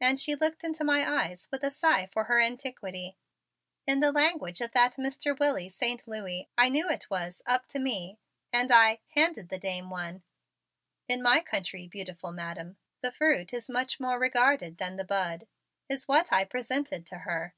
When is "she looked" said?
0.18-0.64